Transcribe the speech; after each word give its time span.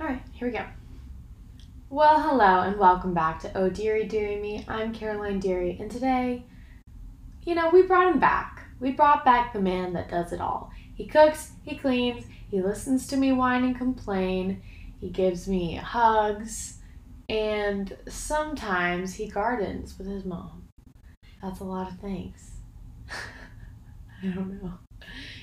All 0.00 0.06
right, 0.06 0.22
here 0.32 0.48
we 0.48 0.54
go. 0.54 0.64
Well, 1.90 2.20
hello 2.20 2.60
and 2.60 2.78
welcome 2.78 3.12
back 3.12 3.40
to 3.40 3.56
Oh 3.56 3.68
Dearie 3.68 4.06
Dearie 4.06 4.40
Me. 4.40 4.64
I'm 4.66 4.94
Caroline 4.94 5.40
Dearie, 5.40 5.76
and 5.78 5.90
today, 5.90 6.44
you 7.44 7.54
know, 7.54 7.70
we 7.70 7.82
brought 7.82 8.12
him 8.12 8.18
back. 8.18 8.64
We 8.80 8.92
brought 8.92 9.24
back 9.24 9.52
the 9.52 9.60
man 9.60 9.92
that 9.92 10.08
does 10.08 10.32
it 10.32 10.40
all. 10.40 10.72
He 10.94 11.06
cooks, 11.06 11.52
he 11.62 11.76
cleans, 11.76 12.24
he 12.50 12.62
listens 12.62 13.06
to 13.08 13.16
me 13.16 13.32
whine 13.32 13.64
and 13.64 13.76
complain, 13.76 14.62
he 15.00 15.10
gives 15.10 15.46
me 15.46 15.74
hugs, 15.76 16.78
and 17.28 17.96
sometimes 18.08 19.14
he 19.14 19.28
gardens 19.28 19.98
with 19.98 20.06
his 20.06 20.24
mom. 20.24 20.68
That's 21.42 21.60
a 21.60 21.64
lot 21.64 21.90
of 21.90 21.98
things. 21.98 22.52
I 24.22 24.26
don't 24.28 24.62
know. 24.62 24.72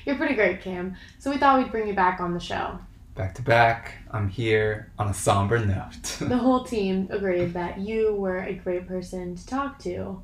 You're 0.06 0.16
pretty 0.16 0.36
great, 0.36 0.62
Cam. 0.62 0.96
So 1.18 1.30
we 1.30 1.38
thought 1.38 1.60
we'd 1.60 1.72
bring 1.72 1.88
you 1.88 1.94
back 1.94 2.20
on 2.20 2.34
the 2.34 2.40
show. 2.40 2.80
Back 3.16 3.36
to 3.36 3.42
back, 3.42 3.96
I'm 4.12 4.30
here 4.30 4.92
on 4.98 5.10
a 5.10 5.14
somber 5.14 5.60
note. 5.66 6.18
The 6.20 6.38
whole 6.38 6.64
team 6.64 7.08
agreed 7.12 7.54
that 7.54 7.80
you 7.80 8.14
were 8.14 8.40
a 8.40 8.54
great 8.54 8.88
person 8.88 9.36
to 9.36 9.46
talk 9.46 9.80
to 9.80 10.24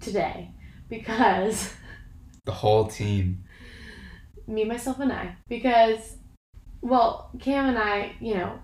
today 0.00 0.50
because 0.88 1.72
the 2.44 2.52
whole 2.52 2.86
team. 2.86 3.44
me, 4.46 4.64
myself, 4.64 5.00
and 5.00 5.12
I. 5.12 5.36
Because, 5.48 6.16
well, 6.82 7.30
Cam 7.40 7.66
and 7.66 7.78
I, 7.78 8.12
you 8.20 8.34
know, 8.34 8.58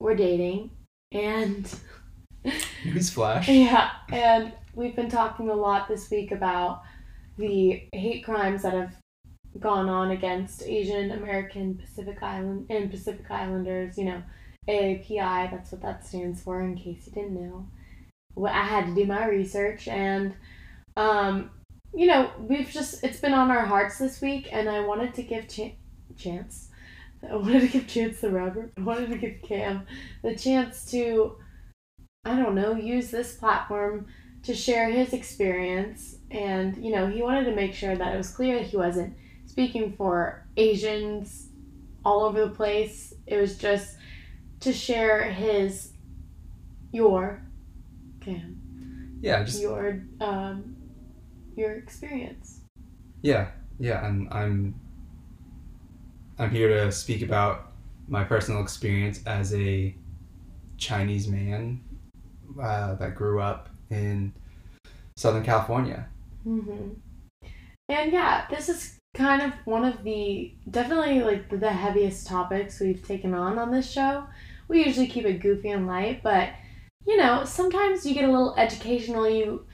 we're 0.00 0.14
dating 0.14 0.70
and 1.12 1.72
Newsflash. 2.84 3.46
yeah, 3.48 3.90
and 4.10 4.52
we've 4.74 4.96
been 4.96 5.10
talking 5.10 5.48
a 5.50 5.54
lot 5.54 5.88
this 5.88 6.10
week 6.10 6.32
about 6.32 6.82
the 7.36 7.88
hate 7.92 8.24
crimes 8.24 8.62
that 8.62 8.74
have 8.74 8.96
gone 9.60 9.88
on 9.88 10.10
against 10.10 10.62
Asian 10.62 11.12
American 11.12 11.76
Pacific 11.76 12.22
Island 12.22 12.66
and 12.70 12.90
Pacific 12.90 13.30
Islanders, 13.30 13.96
you 13.96 14.04
know, 14.04 14.22
AAPI, 14.68 15.50
that's 15.50 15.72
what 15.72 15.82
that 15.82 16.06
stands 16.06 16.42
for 16.42 16.60
in 16.60 16.76
case 16.76 17.06
you 17.06 17.12
didn't 17.12 17.34
know. 17.34 17.66
Well, 18.34 18.52
I 18.52 18.64
had 18.64 18.86
to 18.86 18.94
do 18.94 19.06
my 19.06 19.26
research 19.26 19.88
and 19.88 20.34
um 20.96 21.50
you 21.96 22.06
know, 22.08 22.32
we've 22.38 22.70
just 22.70 23.04
it's 23.04 23.20
been 23.20 23.34
on 23.34 23.50
our 23.50 23.64
hearts 23.64 23.98
this 23.98 24.20
week 24.20 24.48
and 24.50 24.68
I 24.68 24.80
wanted 24.80 25.14
to 25.14 25.22
give 25.22 25.48
ch- 25.48 25.76
chance 26.16 26.68
I 27.30 27.36
wanted 27.36 27.60
to 27.60 27.68
give 27.68 27.86
Chance 27.86 28.20
the 28.20 28.30
Rapper. 28.30 28.70
I 28.76 28.80
wanted 28.80 29.10
to 29.10 29.16
give 29.16 29.42
Cam 29.42 29.86
the 30.22 30.34
chance 30.34 30.90
to 30.90 31.36
I 32.24 32.36
don't 32.36 32.54
know, 32.54 32.74
use 32.74 33.10
this 33.10 33.36
platform 33.36 34.06
to 34.44 34.54
share 34.54 34.90
his 34.90 35.12
experience 35.12 36.16
and 36.34 36.76
you 36.84 36.90
know, 36.90 37.06
he 37.06 37.22
wanted 37.22 37.44
to 37.44 37.54
make 37.54 37.74
sure 37.74 37.96
that 37.96 38.12
it 38.14 38.16
was 38.16 38.30
clear 38.30 38.58
that 38.58 38.66
he 38.66 38.76
wasn't 38.76 39.16
speaking 39.46 39.92
for 39.96 40.44
Asians 40.56 41.48
all 42.04 42.24
over 42.24 42.44
the 42.44 42.50
place. 42.50 43.14
It 43.26 43.36
was 43.36 43.56
just 43.56 43.96
to 44.60 44.72
share 44.72 45.22
his 45.24 45.92
your 46.92 47.42
Cam 48.20 49.18
Yeah, 49.22 49.42
just 49.44 49.60
your 49.62 50.02
um 50.20 50.76
your 51.56 51.72
experience. 51.74 52.60
yeah, 53.22 53.48
yeah, 53.78 54.06
and 54.06 54.28
I'm 54.32 54.74
I'm 56.38 56.50
here 56.50 56.68
to 56.68 56.90
speak 56.90 57.22
about 57.22 57.72
my 58.08 58.24
personal 58.24 58.60
experience 58.60 59.22
as 59.24 59.54
a 59.54 59.94
Chinese 60.78 61.28
man 61.28 61.80
uh, 62.60 62.94
that 62.96 63.14
grew 63.14 63.40
up 63.40 63.68
in 63.90 64.32
Southern 65.16 65.44
California. 65.44 66.08
Hmm 66.44 66.94
And 67.88 68.12
yeah, 68.12 68.46
this 68.50 68.68
is 68.68 68.98
kind 69.14 69.42
of 69.42 69.52
one 69.64 69.84
of 69.84 70.02
the 70.02 70.52
definitely 70.70 71.22
like 71.22 71.48
the 71.48 71.70
heaviest 71.70 72.26
topics 72.26 72.80
we've 72.80 73.06
taken 73.06 73.34
on 73.34 73.58
on 73.58 73.70
this 73.70 73.90
show. 73.90 74.26
We 74.68 74.84
usually 74.84 75.06
keep 75.06 75.24
it 75.26 75.40
goofy 75.40 75.70
and 75.70 75.86
light, 75.86 76.22
but 76.22 76.50
you 77.06 77.16
know, 77.16 77.44
sometimes 77.44 78.06
you 78.06 78.14
get 78.14 78.24
a 78.24 78.32
little 78.32 78.54
educational. 78.56 79.28
You 79.28 79.66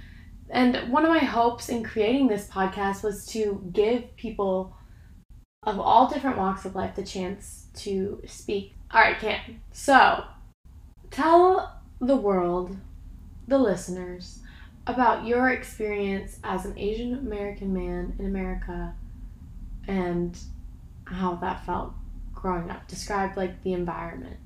and 0.50 0.91
one 0.92 1.04
of 1.04 1.10
my 1.10 1.20
hopes 1.20 1.69
in 1.69 1.84
creating 1.84 2.28
this 2.28 2.48
podcast 2.48 3.02
was 3.04 3.26
to 3.28 3.62
give 3.72 4.16
people 4.16 4.76
of 5.64 5.78
all 5.81 6.08
different 6.08 6.38
walks 6.38 6.64
of 6.64 6.75
life 6.75 6.94
the 6.97 7.04
chance 7.04 7.66
to 7.76 8.22
speak. 8.26 8.75
All 8.92 9.00
right, 9.00 9.19
Cam. 9.19 9.62
So, 9.72 10.25
tell 11.10 11.81
the 12.00 12.16
world, 12.16 12.76
the 13.48 13.58
listeners, 13.58 14.41
about 14.92 15.26
your 15.26 15.50
experience 15.50 16.38
as 16.44 16.64
an 16.64 16.78
Asian 16.78 17.14
American 17.14 17.72
man 17.72 18.14
in 18.18 18.26
America 18.26 18.94
and 19.86 20.38
how 21.04 21.34
that 21.36 21.64
felt 21.64 21.92
growing 22.34 22.70
up. 22.70 22.86
Describe 22.88 23.36
like 23.36 23.62
the 23.62 23.72
environment. 23.72 24.36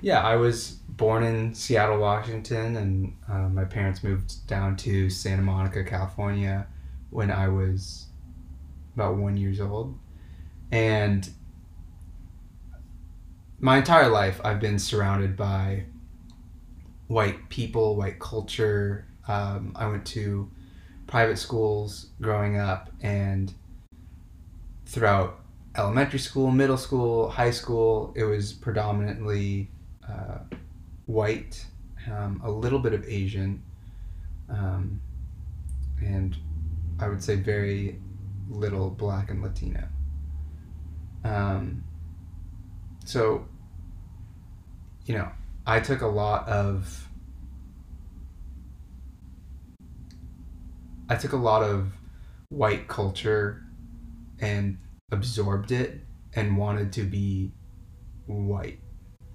Yeah, 0.00 0.22
I 0.22 0.36
was 0.36 0.78
born 0.88 1.22
in 1.22 1.54
Seattle, 1.54 1.98
Washington, 1.98 2.76
and 2.76 3.16
uh, 3.30 3.48
my 3.48 3.64
parents 3.64 4.02
moved 4.02 4.46
down 4.46 4.76
to 4.76 5.08
Santa 5.10 5.42
Monica, 5.42 5.84
California, 5.84 6.66
when 7.10 7.30
I 7.30 7.48
was 7.48 8.06
about 8.94 9.16
one 9.16 9.36
years 9.36 9.60
old, 9.60 9.98
and 10.70 11.28
my 13.60 13.78
entire 13.78 14.08
life 14.08 14.40
I've 14.44 14.60
been 14.60 14.78
surrounded 14.78 15.36
by 15.36 15.84
white 17.06 17.48
people, 17.48 17.96
white 17.96 18.18
culture. 18.18 19.06
Um, 19.28 19.72
I 19.76 19.86
went 19.86 20.04
to 20.06 20.50
private 21.06 21.38
schools 21.38 22.06
growing 22.20 22.58
up, 22.58 22.90
and 23.02 23.52
throughout 24.86 25.40
elementary 25.76 26.18
school, 26.18 26.50
middle 26.50 26.76
school, 26.76 27.30
high 27.30 27.50
school, 27.50 28.12
it 28.16 28.24
was 28.24 28.52
predominantly 28.52 29.70
uh, 30.08 30.38
white, 31.06 31.64
um, 32.10 32.40
a 32.44 32.50
little 32.50 32.78
bit 32.78 32.92
of 32.92 33.04
Asian, 33.06 33.62
um, 34.48 35.00
and 36.00 36.36
I 36.98 37.08
would 37.08 37.22
say 37.22 37.36
very 37.36 38.00
little 38.48 38.90
black 38.90 39.30
and 39.30 39.42
Latino. 39.42 39.84
Um, 41.24 41.84
so, 43.04 43.46
you 45.06 45.14
know, 45.14 45.30
I 45.66 45.80
took 45.80 46.02
a 46.02 46.06
lot 46.06 46.48
of. 46.48 47.08
I 51.12 51.16
took 51.16 51.32
a 51.32 51.36
lot 51.36 51.62
of 51.62 51.92
white 52.48 52.88
culture 52.88 53.62
and 54.40 54.78
absorbed 55.10 55.70
it 55.70 56.00
and 56.34 56.56
wanted 56.56 56.90
to 56.94 57.02
be 57.02 57.52
white. 58.24 58.78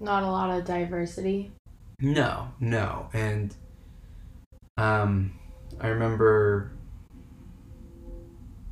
Not 0.00 0.24
a 0.24 0.26
lot 0.26 0.50
of 0.50 0.64
diversity. 0.64 1.52
No, 2.00 2.48
no. 2.58 3.08
And 3.12 3.54
um 4.76 5.38
I 5.80 5.86
remember 5.86 6.72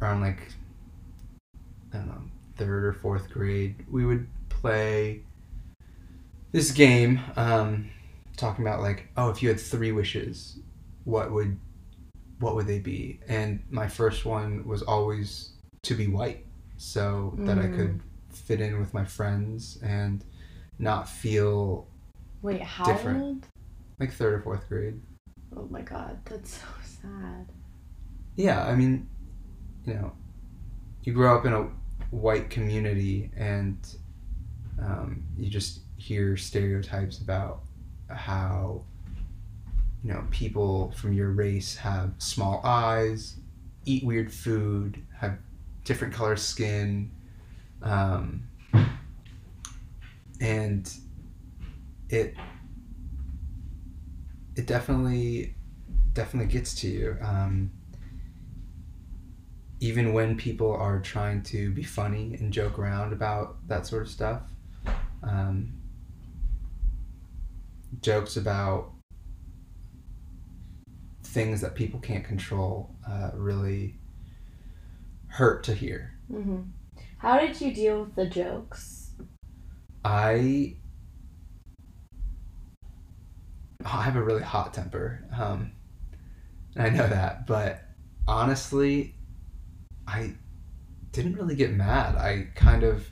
around 0.02 0.20
like 0.20 0.40
I 1.92 1.98
don't 1.98 2.08
know, 2.08 2.22
third 2.56 2.86
or 2.86 2.92
fourth 2.92 3.30
grade, 3.30 3.86
we 3.88 4.04
would 4.04 4.26
play 4.48 5.22
this 6.50 6.72
game, 6.72 7.20
um, 7.36 7.88
talking 8.36 8.66
about 8.66 8.80
like, 8.80 9.08
oh, 9.16 9.30
if 9.30 9.44
you 9.44 9.48
had 9.48 9.60
three 9.60 9.92
wishes, 9.92 10.58
what 11.04 11.30
would 11.30 11.56
what 12.40 12.54
would 12.54 12.66
they 12.66 12.78
be? 12.78 13.20
And 13.28 13.62
my 13.70 13.88
first 13.88 14.24
one 14.24 14.66
was 14.66 14.82
always 14.82 15.50
to 15.84 15.94
be 15.94 16.06
white, 16.08 16.44
so 16.76 17.34
that 17.46 17.58
I 17.58 17.66
Mm. 17.68 17.76
could 17.76 18.00
fit 18.30 18.60
in 18.60 18.78
with 18.78 18.92
my 18.92 19.04
friends 19.04 19.78
and 19.82 20.22
not 20.78 21.08
feel 21.08 21.86
Wait, 22.42 22.60
how 22.62 22.84
Different. 22.92 23.22
old? 23.22 23.46
like 23.98 24.12
third 24.12 24.34
or 24.34 24.42
fourth 24.42 24.68
grade. 24.68 25.00
Oh 25.56 25.66
my 25.70 25.80
god, 25.82 26.18
that's 26.26 26.58
so 26.58 26.66
sad. 26.82 27.46
Yeah, 28.36 28.64
I 28.64 28.74
mean, 28.74 29.08
you 29.86 29.94
know, 29.94 30.12
you 31.04 31.12
grow 31.14 31.36
up 31.38 31.46
in 31.46 31.52
a 31.54 31.68
white 32.10 32.50
community 32.50 33.30
and 33.36 33.78
um, 34.82 35.22
you 35.38 35.48
just 35.48 35.80
hear 35.96 36.36
stereotypes 36.36 37.18
about 37.20 37.60
how, 38.10 38.82
you 40.02 40.12
know, 40.12 40.24
people 40.30 40.92
from 40.92 41.12
your 41.12 41.30
race 41.30 41.76
have 41.76 42.12
small 42.18 42.60
eyes, 42.64 43.36
eat 43.84 44.04
weird 44.04 44.32
food, 44.32 45.02
have 45.18 45.38
different 45.84 46.14
color 46.14 46.36
skin, 46.36 47.10
um, 47.82 48.48
and 50.40 50.92
it 52.08 52.34
it 54.54 54.66
definitely 54.66 55.54
definitely 56.12 56.52
gets 56.52 56.74
to 56.74 56.88
you. 56.88 57.16
Um, 57.20 57.70
even 59.80 60.12
when 60.14 60.36
people 60.36 60.72
are 60.72 61.00
trying 61.00 61.42
to 61.42 61.70
be 61.70 61.82
funny 61.82 62.34
and 62.34 62.52
joke 62.52 62.78
around 62.78 63.12
about 63.12 63.56
that 63.68 63.86
sort 63.86 64.02
of 64.02 64.08
stuff, 64.08 64.40
um, 65.22 65.74
jokes 68.00 68.36
about 68.36 68.92
things 71.36 71.60
that 71.60 71.74
people 71.74 72.00
can't 72.00 72.24
control 72.24 72.96
uh, 73.06 73.30
really 73.34 73.94
hurt 75.28 75.62
to 75.64 75.74
hear. 75.74 76.14
hmm 76.30 76.62
How 77.18 77.38
did 77.38 77.60
you 77.60 77.74
deal 77.74 78.04
with 78.04 78.14
the 78.14 78.24
jokes? 78.24 79.10
I 80.02 80.76
I 83.84 84.02
have 84.02 84.16
a 84.16 84.22
really 84.22 84.42
hot 84.42 84.72
temper. 84.72 85.24
Um, 85.38 85.72
and 86.74 86.86
I 86.86 86.88
know 86.88 87.06
that, 87.06 87.46
but 87.46 87.82
honestly, 88.26 89.14
I 90.08 90.36
didn't 91.12 91.34
really 91.34 91.54
get 91.54 91.70
mad. 91.70 92.16
I 92.16 92.48
kind 92.54 92.82
of 92.82 93.06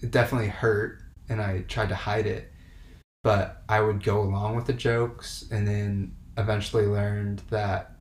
it 0.00 0.12
definitely 0.12 0.50
hurt 0.50 1.02
and 1.28 1.42
I 1.42 1.62
tried 1.62 1.88
to 1.88 1.96
hide 1.96 2.26
it. 2.26 2.52
But 3.24 3.64
I 3.68 3.80
would 3.80 4.04
go 4.04 4.20
along 4.22 4.54
with 4.54 4.66
the 4.66 4.72
jokes 4.72 5.48
and 5.50 5.66
then 5.66 6.14
eventually 6.38 6.86
learned 6.86 7.42
that 7.50 7.92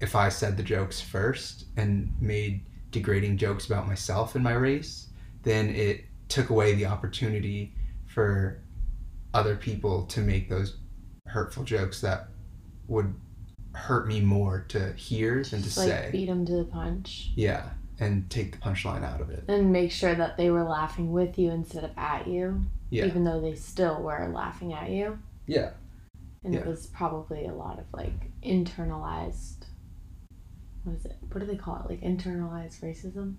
if 0.00 0.14
I 0.14 0.28
said 0.28 0.56
the 0.56 0.62
jokes 0.62 1.00
first 1.00 1.64
and 1.76 2.12
made 2.20 2.60
degrading 2.90 3.38
jokes 3.38 3.66
about 3.66 3.86
myself 3.88 4.34
and 4.34 4.44
my 4.44 4.52
race, 4.52 5.08
then 5.42 5.70
it 5.70 6.04
took 6.28 6.50
away 6.50 6.74
the 6.74 6.86
opportunity 6.86 7.72
for 8.06 8.60
other 9.34 9.56
people 9.56 10.04
to 10.06 10.20
make 10.20 10.48
those 10.48 10.76
hurtful 11.26 11.64
jokes 11.64 12.00
that 12.02 12.28
would 12.88 13.12
hurt 13.74 14.06
me 14.06 14.20
more 14.20 14.64
to 14.68 14.92
hear 14.94 15.42
than 15.44 15.62
to 15.62 15.80
like 15.80 15.88
say. 15.88 16.08
beat 16.12 16.26
them 16.26 16.46
to 16.46 16.52
the 16.56 16.64
punch 16.64 17.32
Yeah, 17.34 17.70
and 18.00 18.28
take 18.30 18.52
the 18.52 18.58
punchline 18.58 19.04
out 19.04 19.20
of 19.20 19.30
it. 19.30 19.44
and 19.48 19.70
make 19.72 19.90
sure 19.92 20.14
that 20.14 20.36
they 20.36 20.50
were 20.50 20.62
laughing 20.64 21.12
with 21.12 21.38
you 21.38 21.50
instead 21.50 21.84
of 21.84 21.90
at 21.96 22.26
you, 22.26 22.62
Yeah. 22.90 23.04
even 23.06 23.24
though 23.24 23.40
they 23.40 23.54
still 23.54 24.02
were 24.02 24.28
laughing 24.32 24.72
at 24.72 24.90
you. 24.90 25.18
Yeah. 25.46 25.70
And 26.46 26.54
it 26.54 26.64
was 26.64 26.86
probably 26.86 27.46
a 27.46 27.52
lot 27.52 27.80
of 27.80 27.86
like 27.92 28.30
internalized. 28.40 29.64
What 30.84 30.94
is 30.94 31.04
it? 31.04 31.16
What 31.32 31.40
do 31.40 31.46
they 31.46 31.56
call 31.56 31.82
it? 31.84 31.90
Like 31.90 32.00
internalized 32.02 32.82
racism, 32.82 33.34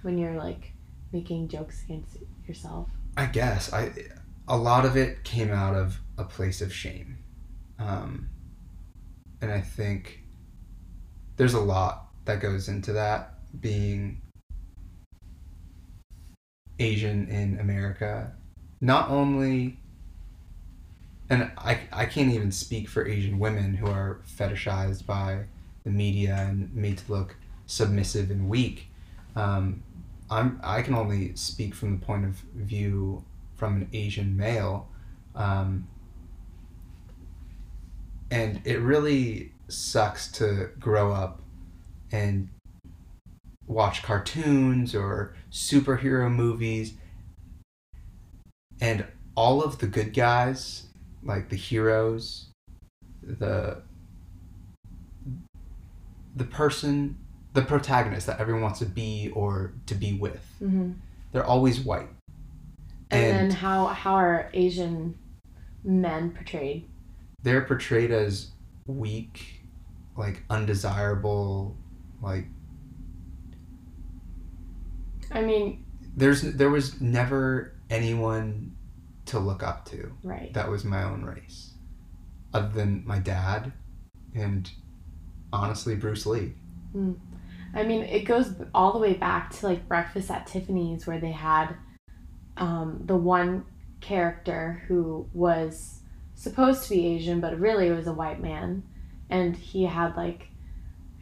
when 0.00 0.16
you're 0.16 0.36
like 0.36 0.72
making 1.12 1.48
jokes 1.48 1.84
against 1.84 2.16
yourself. 2.48 2.88
I 3.18 3.26
guess 3.26 3.70
I 3.70 3.92
a 4.48 4.56
lot 4.56 4.86
of 4.86 4.96
it 4.96 5.24
came 5.24 5.50
out 5.50 5.74
of 5.74 6.00
a 6.16 6.24
place 6.24 6.62
of 6.62 6.72
shame, 6.72 7.18
um, 7.78 8.30
and 9.42 9.52
I 9.52 9.60
think 9.60 10.20
there's 11.36 11.54
a 11.54 11.60
lot 11.60 12.08
that 12.24 12.40
goes 12.40 12.68
into 12.68 12.94
that 12.94 13.34
being 13.60 14.22
Asian 16.78 17.28
in 17.28 17.60
America. 17.60 18.32
Not 18.80 19.10
only, 19.10 19.78
and 21.32 21.50
I 21.56 21.80
I 21.90 22.04
can't 22.04 22.30
even 22.30 22.52
speak 22.52 22.90
for 22.90 23.08
Asian 23.08 23.38
women 23.38 23.74
who 23.74 23.86
are 23.86 24.20
fetishized 24.38 25.06
by 25.06 25.44
the 25.82 25.90
media 25.90 26.36
and 26.36 26.72
made 26.74 26.98
to 26.98 27.10
look 27.10 27.36
submissive 27.64 28.30
and 28.30 28.50
weak. 28.50 28.88
Um, 29.34 29.82
I'm 30.30 30.60
I 30.62 30.82
can 30.82 30.94
only 30.94 31.34
speak 31.34 31.74
from 31.74 31.98
the 31.98 32.04
point 32.04 32.26
of 32.26 32.34
view 32.54 33.24
from 33.56 33.76
an 33.76 33.88
Asian 33.94 34.36
male, 34.36 34.88
um, 35.34 35.88
and 38.30 38.60
it 38.66 38.80
really 38.80 39.52
sucks 39.68 40.30
to 40.32 40.68
grow 40.78 41.12
up 41.12 41.40
and 42.10 42.50
watch 43.66 44.02
cartoons 44.02 44.94
or 44.94 45.34
superhero 45.50 46.30
movies, 46.30 46.92
and 48.82 49.06
all 49.34 49.64
of 49.64 49.78
the 49.78 49.86
good 49.86 50.12
guys, 50.12 50.88
like 51.22 51.48
the 51.48 51.56
heroes, 51.56 52.50
the 53.22 53.82
the 56.34 56.44
person 56.44 57.18
the 57.52 57.62
protagonist 57.62 58.26
that 58.26 58.40
everyone 58.40 58.62
wants 58.62 58.78
to 58.78 58.86
be 58.86 59.30
or 59.34 59.74
to 59.86 59.94
be 59.94 60.14
with. 60.14 60.46
Mm-hmm. 60.62 60.92
They're 61.32 61.44
always 61.44 61.80
white. 61.80 62.08
And, 63.10 63.24
And- 63.24 63.50
then 63.50 63.56
how 63.58 63.86
how 63.88 64.14
are 64.14 64.50
Asian 64.54 65.18
men 65.84 66.30
portrayed? 66.30 66.88
They're 67.42 67.62
portrayed 67.62 68.10
as 68.12 68.48
weak, 68.86 69.62
like 70.16 70.42
undesirable, 70.48 71.76
like 72.22 72.46
I 75.30 75.40
mean, 75.42 75.84
there's 76.16 76.42
there 76.42 76.70
was 76.70 77.00
never 77.00 77.74
anyone 77.90 78.76
to 79.32 79.38
look 79.38 79.62
up 79.62 79.84
to 79.86 80.12
right. 80.22 80.52
that 80.54 80.70
was 80.70 80.84
my 80.84 81.02
own 81.02 81.24
race, 81.24 81.72
other 82.54 82.68
than 82.68 83.02
my 83.04 83.18
dad, 83.18 83.72
and 84.34 84.70
honestly 85.52 85.94
Bruce 85.96 86.24
Lee. 86.24 86.54
I 87.74 87.82
mean, 87.84 88.02
it 88.02 88.24
goes 88.24 88.52
all 88.74 88.92
the 88.92 88.98
way 88.98 89.14
back 89.14 89.50
to 89.56 89.66
like 89.66 89.88
Breakfast 89.88 90.30
at 90.30 90.46
Tiffany's, 90.46 91.06
where 91.06 91.18
they 91.18 91.32
had 91.32 91.74
um, 92.56 93.02
the 93.06 93.16
one 93.16 93.64
character 94.00 94.82
who 94.86 95.26
was 95.32 96.00
supposed 96.34 96.84
to 96.84 96.90
be 96.90 97.06
Asian, 97.06 97.40
but 97.40 97.58
really 97.58 97.88
it 97.88 97.96
was 97.96 98.06
a 98.06 98.12
white 98.12 98.40
man. 98.40 98.82
And 99.30 99.56
he 99.56 99.84
had 99.84 100.16
like, 100.16 100.48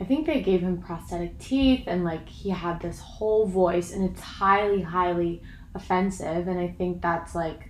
I 0.00 0.04
think 0.04 0.26
they 0.26 0.40
gave 0.40 0.60
him 0.60 0.82
prosthetic 0.82 1.38
teeth, 1.38 1.84
and 1.86 2.04
like 2.04 2.28
he 2.28 2.50
had 2.50 2.80
this 2.80 2.98
whole 2.98 3.46
voice, 3.46 3.92
and 3.92 4.10
it's 4.10 4.20
highly, 4.20 4.82
highly 4.82 5.42
offensive. 5.74 6.48
And 6.48 6.58
I 6.58 6.68
think 6.68 7.00
that's 7.00 7.34
like, 7.36 7.69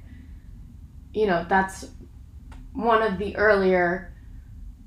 you 1.13 1.27
know, 1.27 1.45
that's 1.49 1.87
one 2.73 3.03
of 3.03 3.19
the 3.19 3.37
earlier, 3.37 4.15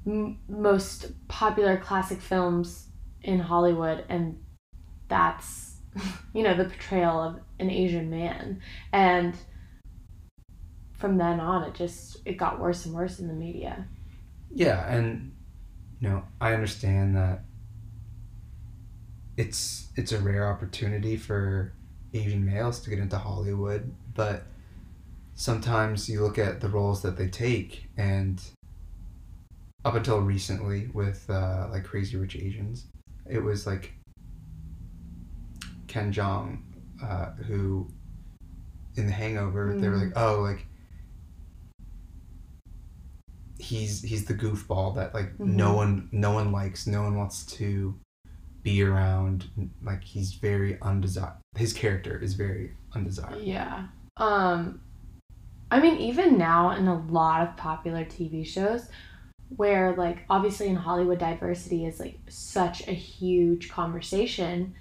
m- 0.06 0.40
most 0.48 1.12
popular 1.28 1.78
classic 1.78 2.22
films 2.22 2.88
in 3.22 3.40
Hollywood, 3.40 4.06
and 4.10 4.42
that's 5.08 5.78
you 6.34 6.44
know 6.44 6.56
the 6.56 6.66
portrayal 6.66 7.22
of 7.22 7.40
an 7.60 7.70
Asian 7.70 8.10
man, 8.10 8.62
and 8.92 9.36
from 10.94 11.18
then 11.18 11.40
on, 11.40 11.64
it 11.64 11.74
just 11.74 12.18
it 12.26 12.38
got 12.38 12.60
worse 12.60 12.86
and 12.86 12.96
worse 12.96 13.20
in 13.20 13.28
the 13.28 13.34
media. 13.34 13.86
Yeah, 14.54 14.88
and 14.94 15.34
you 16.00 16.10
know, 16.10 16.24
I 16.40 16.54
understand 16.54 17.16
that 17.16 17.42
it's 19.38 19.88
it's 19.96 20.12
a 20.12 20.20
rare 20.20 20.48
opportunity 20.50 21.18
for 21.18 21.74
Asian 22.14 22.46
males 22.46 22.80
to 22.82 22.90
get 22.90 23.00
into 23.00 23.18
Hollywood, 23.18 23.92
but 24.14 24.44
sometimes 25.44 26.08
you 26.08 26.22
look 26.24 26.38
at 26.40 26.62
the 26.62 26.70
roles 26.70 27.02
that 27.02 27.18
they 27.18 27.28
take 27.28 27.90
and 27.98 28.42
up 29.84 29.94
until 29.94 30.20
recently 30.22 30.88
with 30.94 31.30
uh, 31.30 31.68
like 31.70 31.84
Crazy 31.84 32.16
Rich 32.16 32.38
Asians, 32.38 32.86
it 33.30 33.40
was 33.44 33.68
like 33.68 33.92
Ken 35.88 36.14
Jeong, 36.14 36.60
uh, 37.04 37.32
who 37.46 37.90
in 38.96 39.06
The 39.06 39.12
Hangover 39.12 39.76
they 39.78 39.90
were 39.90 39.98
Mm. 39.98 40.06
like, 40.06 40.14
oh, 40.16 40.40
like 40.40 40.66
he's 43.60 44.02
he's 44.02 44.24
the 44.26 44.34
goofball 44.34 44.96
that 44.96 45.14
like 45.14 45.38
no 45.42 45.74
Mhm. 45.74 45.76
one 45.76 46.10
no 46.14 46.32
one 46.32 46.54
likes, 46.54 46.88
no 46.88 47.04
one 47.04 47.18
wants 47.18 47.46
to 47.58 47.94
be 48.62 48.82
around. 48.82 49.50
Like 49.84 50.06
he's 50.06 50.36
very 50.36 50.80
undesired 50.82 51.34
His 51.58 51.74
character 51.74 52.18
is 52.18 52.34
very 52.36 52.72
undesired 52.94 53.42
Yeah. 53.42 53.88
Um 54.16 54.80
I 55.74 55.80
mean 55.80 55.98
even 55.98 56.38
now 56.38 56.70
in 56.70 56.88
a 56.88 57.00
lot 57.08 57.42
of 57.42 57.58
popular 57.58 58.06
TV 58.06 58.46
shows 58.46 58.90
where 59.56 59.96
like 59.96 60.20
obviously 60.30 60.68
in 60.68 60.76
Hollywood 60.76 61.18
diversity 61.18 61.88
is 61.88 62.00
like 62.00 62.20
such 62.30 62.88
a 62.88 62.92
huge 62.92 63.72
conversation. 63.72 64.76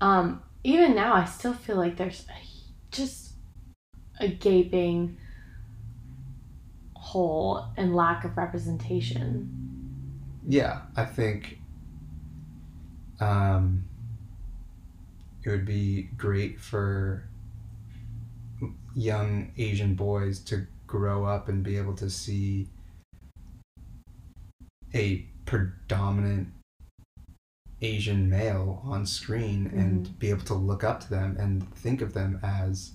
Um 0.00 0.42
even 0.64 0.96
now 0.96 1.14
I 1.14 1.26
still 1.26 1.54
feel 1.54 1.76
like 1.76 1.96
there's 1.96 2.26
a, 2.28 2.44
just 2.90 3.34
a 4.18 4.26
gaping 4.26 5.16
hole 6.94 7.68
and 7.76 7.94
lack 7.94 8.24
of 8.24 8.36
representation. 8.36 9.48
Yeah, 10.48 10.80
I 10.96 11.04
think 11.04 11.60
um, 13.20 13.84
it 15.44 15.50
would 15.50 15.66
be 15.66 16.08
great 16.16 16.60
for 16.60 17.28
young 18.94 19.52
Asian 19.56 19.94
boys 19.94 20.38
to 20.40 20.66
grow 20.86 21.24
up 21.24 21.48
and 21.48 21.62
be 21.62 21.76
able 21.76 21.94
to 21.94 22.10
see 22.10 22.68
a 24.94 25.26
predominant 25.46 26.48
Asian 27.80 28.28
male 28.28 28.80
on 28.84 29.04
screen 29.06 29.66
and 29.74 30.18
be 30.18 30.30
able 30.30 30.44
to 30.44 30.54
look 30.54 30.84
up 30.84 31.00
to 31.00 31.10
them 31.10 31.36
and 31.38 31.68
think 31.74 32.00
of 32.00 32.14
them 32.14 32.38
as 32.42 32.92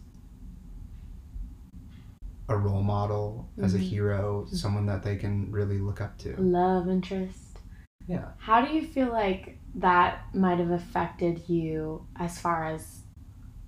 a 2.47 2.57
role 2.57 2.81
model, 2.83 3.49
as 3.57 3.73
a 3.73 3.77
Mhm. 3.77 3.81
hero, 3.81 4.45
someone 4.51 4.85
that 4.85 5.03
they 5.03 5.17
can 5.17 5.51
really 5.51 5.79
look 5.79 5.99
up 5.99 6.17
to. 6.19 6.39
Love 6.41 6.87
interest. 6.87 7.59
Yeah. 8.07 8.31
How 8.37 8.65
do 8.65 8.73
you 8.73 8.87
feel 8.87 9.11
like 9.11 9.59
that 9.75 10.33
might 10.33 10.59
have 10.59 10.71
affected 10.71 11.49
you 11.49 12.05
as 12.15 12.39
far 12.39 12.63
as 12.63 13.03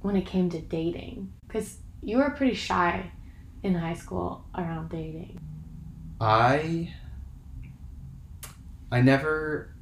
when 0.02 0.16
it 0.16 0.26
came 0.26 0.50
to 0.52 0.62
dating? 0.62 1.34
Because 1.46 1.80
you 2.02 2.18
were 2.18 2.30
pretty 2.32 2.56
shy 2.56 3.12
in 3.64 3.76
high 3.76 3.94
school 3.94 4.44
around 4.56 4.90
dating. 4.90 5.40
I 6.22 6.94
I 8.92 9.02
never 9.02 9.74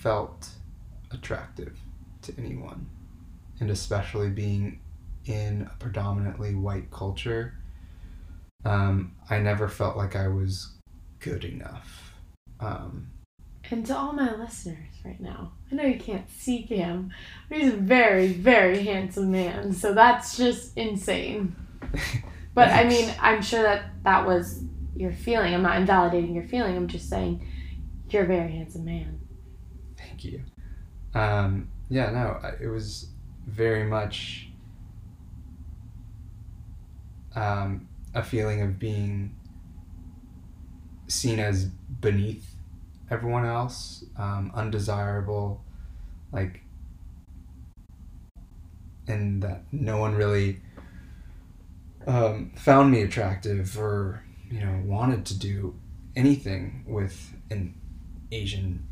felt 0.00 0.48
attractive 1.10 1.78
to 2.22 2.34
anyone. 2.38 2.86
And 3.60 3.70
especially 3.70 4.30
being 4.30 4.80
in 5.26 5.68
a 5.72 5.76
predominantly 5.76 6.54
white 6.54 6.90
culture, 6.90 7.54
um, 8.64 9.14
I 9.30 9.38
never 9.38 9.68
felt 9.68 9.96
like 9.96 10.16
I 10.16 10.28
was 10.28 10.72
good 11.20 11.44
enough. 11.44 12.14
Um, 12.60 13.08
And 13.72 13.86
to 13.86 13.96
all 13.96 14.12
my 14.12 14.34
listeners 14.34 14.76
right 15.02 15.18
now, 15.18 15.52
I 15.70 15.74
know 15.74 15.84
you 15.84 15.98
can't 15.98 16.30
see 16.30 16.64
Cam, 16.64 17.10
but 17.48 17.56
he's 17.56 17.72
a 17.72 17.76
very, 17.76 18.28
very 18.28 18.84
handsome 18.84 19.32
man. 19.32 19.72
So 19.72 19.94
that's 19.94 20.36
just 20.36 20.76
insane. 20.76 21.56
But 22.54 22.68
I 22.68 22.84
mean, 22.84 23.10
I'm 23.18 23.40
sure 23.40 23.62
that 23.62 23.86
that 24.02 24.26
was 24.26 24.62
your 24.94 25.10
feeling. 25.10 25.54
I'm 25.54 25.62
not 25.62 25.78
invalidating 25.78 26.34
your 26.34 26.44
feeling. 26.44 26.76
I'm 26.76 26.86
just 26.86 27.08
saying 27.08 27.48
you're 28.10 28.24
a 28.24 28.26
very 28.26 28.52
handsome 28.52 28.84
man. 28.84 29.18
Thank 29.96 30.22
you. 30.22 30.42
Um, 31.14 31.70
yeah, 31.88 32.10
no, 32.10 32.38
it 32.60 32.66
was 32.66 33.08
very 33.46 33.84
much 33.84 34.50
um, 37.34 37.88
a 38.14 38.22
feeling 38.22 38.60
of 38.60 38.78
being 38.78 39.34
seen 41.08 41.38
as 41.38 41.64
beneath 41.64 42.51
everyone 43.12 43.44
else, 43.44 44.04
um, 44.16 44.50
undesirable, 44.54 45.62
like, 46.32 46.62
and 49.06 49.42
that 49.42 49.64
no 49.70 49.98
one 49.98 50.14
really 50.14 50.62
um, 52.06 52.50
found 52.56 52.90
me 52.90 53.02
attractive 53.02 53.78
or, 53.78 54.24
you 54.50 54.60
know, 54.60 54.80
wanted 54.86 55.26
to 55.26 55.38
do 55.38 55.78
anything 56.16 56.84
with 56.88 57.34
an 57.50 57.74
Asian 58.32 58.86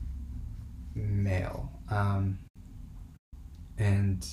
male. 0.94 1.72
Um, 1.88 2.38
and 3.78 4.26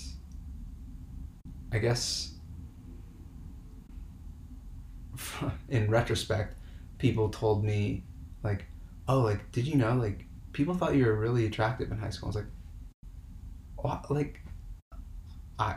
I 1.72 1.78
guess 1.78 2.34
in 5.70 5.90
retrospect, 5.90 6.58
people 6.98 7.30
told 7.30 7.64
me, 7.64 8.04
like, 8.44 8.66
oh, 9.08 9.20
like, 9.22 9.52
did 9.52 9.68
you 9.68 9.76
know, 9.76 9.96
like, 9.96 10.26
people 10.54 10.74
thought 10.74 10.96
you 10.96 11.06
were 11.06 11.16
really 11.16 11.46
attractive 11.46 11.92
in 11.92 11.98
high 11.98 12.10
school. 12.10 12.28
I 12.28 12.30
was 12.30 12.36
like, 12.38 12.46
what? 13.76 14.10
Like, 14.12 14.40
I, 15.60 15.76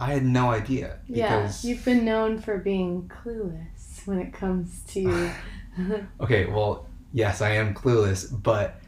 I 0.00 0.12
had 0.14 0.24
no 0.24 0.50
idea. 0.50 1.00
Yeah, 1.08 1.54
you've 1.62 1.84
been 1.84 2.04
known 2.04 2.38
for 2.40 2.58
being 2.58 3.08
clueless 3.08 4.06
when 4.06 4.18
it 4.18 4.32
comes 4.32 4.82
to. 4.88 5.34
okay, 6.20 6.46
well, 6.46 6.86
yes, 7.12 7.40
I 7.40 7.50
am 7.50 7.74
clueless, 7.74 8.26
but 8.42 8.80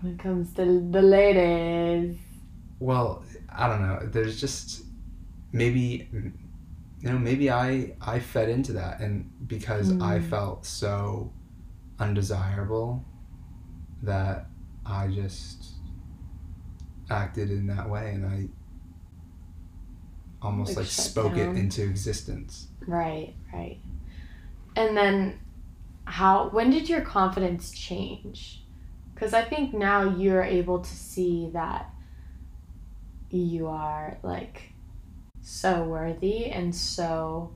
when 0.00 0.12
it 0.14 0.18
comes 0.18 0.52
to 0.54 0.64
the 0.90 1.02
ladies. 1.02 2.16
Well, 2.80 3.24
I 3.48 3.66
don't 3.68 3.82
know. 3.82 4.00
There's 4.06 4.40
just 4.40 4.84
maybe 5.52 6.08
you 6.12 7.10
know 7.10 7.18
maybe 7.18 7.50
I 7.50 7.94
I 8.00 8.20
fed 8.20 8.48
into 8.48 8.72
that 8.74 9.00
and 9.00 9.30
because 9.48 9.94
I 10.00 10.18
Mm. 10.18 10.30
felt 10.30 10.66
so 10.66 11.32
undesirable 11.98 13.04
that 14.02 14.46
I 14.86 15.08
just 15.08 15.72
acted 17.10 17.50
in 17.50 17.66
that 17.68 17.88
way 17.88 18.12
and 18.14 18.26
I 18.26 18.48
almost 20.40 20.70
Like 20.70 20.78
like, 20.78 20.86
spoke 20.86 21.34
down. 21.34 21.56
it 21.56 21.60
into 21.60 21.82
existence. 21.82 22.68
Right, 22.86 23.34
right. 23.52 23.80
And 24.76 24.96
then 24.96 25.40
how 26.04 26.48
when 26.50 26.70
did 26.70 26.88
your 26.88 27.00
confidence 27.00 27.70
change? 27.72 28.64
Cuz 29.16 29.34
I 29.34 29.42
think 29.42 29.74
now 29.74 30.02
you're 30.16 30.44
able 30.44 30.80
to 30.80 30.90
see 30.90 31.50
that 31.52 31.90
you 33.30 33.66
are 33.66 34.18
like 34.22 34.72
so 35.40 35.84
worthy 35.84 36.46
and 36.46 36.74
so 36.74 37.52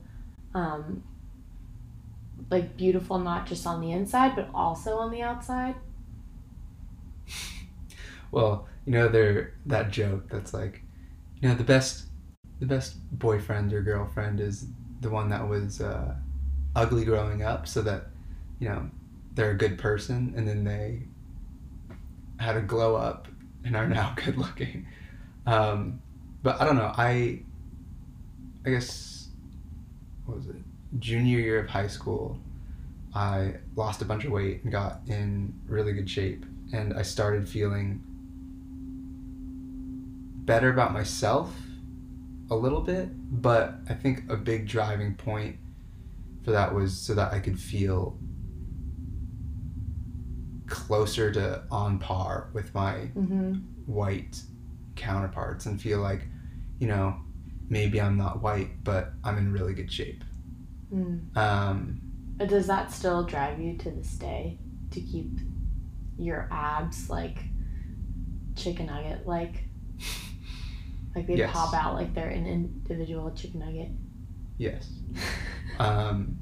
um 0.53 1.03
like 2.53 2.77
beautiful 2.77 3.19
not 3.19 3.45
just 3.45 3.67
on 3.67 3.81
the 3.81 3.91
inside 3.91 4.35
but 4.35 4.49
also 4.53 4.97
on 4.97 5.11
the 5.11 5.21
outside. 5.21 5.75
Well, 8.31 8.67
you 8.85 8.93
know 8.93 9.07
there 9.07 9.53
that 9.65 9.91
joke 9.91 10.27
that's 10.29 10.53
like 10.53 10.81
you 11.41 11.49
know 11.49 11.55
the 11.55 11.63
best 11.63 12.05
the 12.59 12.65
best 12.65 12.95
boyfriend 13.11 13.73
or 13.73 13.81
girlfriend 13.81 14.39
is 14.39 14.67
the 15.01 15.09
one 15.09 15.29
that 15.29 15.47
was 15.47 15.81
uh, 15.81 16.15
ugly 16.75 17.05
growing 17.05 17.43
up 17.43 17.67
so 17.67 17.81
that 17.81 18.07
you 18.59 18.69
know 18.69 18.89
they're 19.33 19.51
a 19.51 19.57
good 19.57 19.77
person 19.77 20.33
and 20.35 20.47
then 20.47 20.63
they 20.63 21.03
had 22.39 22.55
a 22.57 22.61
glow 22.61 22.95
up 22.95 23.27
and 23.65 23.75
are 23.75 23.87
now 23.87 24.13
good 24.23 24.37
looking 24.37 24.87
um, 25.45 26.01
but 26.41 26.59
i 26.61 26.65
don't 26.65 26.77
know 26.77 26.91
i 26.97 27.39
i 28.65 28.69
guess 28.69 29.27
what 30.25 30.37
was 30.37 30.47
it 30.47 30.55
junior 30.99 31.39
year 31.39 31.59
of 31.59 31.69
high 31.69 31.87
school 31.87 32.39
i 33.15 33.53
lost 33.75 34.01
a 34.01 34.05
bunch 34.05 34.25
of 34.25 34.31
weight 34.31 34.63
and 34.63 34.71
got 34.71 35.01
in 35.07 35.53
really 35.67 35.93
good 35.93 36.09
shape 36.09 36.45
and 36.73 36.93
i 36.93 37.01
started 37.01 37.47
feeling 37.47 38.01
better 40.45 40.69
about 40.69 40.91
myself 40.93 41.55
a 42.51 42.55
little 42.55 42.81
bit, 42.81 43.07
but 43.41 43.75
I 43.89 43.93
think 43.93 44.23
a 44.29 44.35
big 44.35 44.67
driving 44.67 45.15
point 45.15 45.55
for 46.43 46.51
that 46.51 46.75
was 46.75 46.95
so 46.95 47.13
that 47.15 47.31
I 47.33 47.39
could 47.39 47.57
feel 47.57 48.17
closer 50.67 51.31
to 51.31 51.63
on 51.71 51.99
par 51.99 52.49
with 52.53 52.73
my 52.75 53.09
Mhm. 53.15 53.63
white 53.85 54.43
counterparts 54.95 55.65
and 55.65 55.79
feel 55.81 56.01
like, 56.01 56.27
you 56.79 56.87
know, 56.87 57.15
maybe 57.69 58.01
I'm 58.01 58.17
not 58.17 58.41
white, 58.41 58.83
but 58.83 59.13
I'm 59.23 59.37
in 59.37 59.53
really 59.53 59.73
good 59.73 59.91
shape. 59.91 60.23
Mm. 60.93 61.35
Um, 61.35 62.01
But 62.37 62.49
Does 62.49 62.67
that 62.67 62.91
still 62.91 63.23
drive 63.25 63.59
you 63.59 63.77
to 63.77 63.91
this 63.91 64.11
day 64.17 64.59
to 64.91 65.01
keep 65.01 65.39
your 66.17 66.47
abs 66.51 67.09
like 67.09 67.39
chicken 68.55 68.85
nugget 68.85 69.25
like 69.25 69.63
like 71.15 71.25
they 71.27 71.35
Yes. 71.35 71.51
pop 71.53 71.73
out 71.73 71.95
like 71.95 72.13
they're 72.13 72.29
an 72.29 72.45
individual 72.45 73.31
chicken 73.31 73.59
nugget? 73.61 73.89
yes. 74.57 74.89
Um, 75.79 76.37